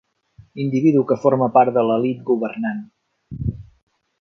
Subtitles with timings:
[0.63, 2.81] Individu que forma part de l'elit governant.